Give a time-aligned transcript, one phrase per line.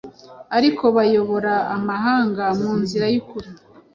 [0.57, 3.49] Ariko kuyobora Amahanga munzira yukuri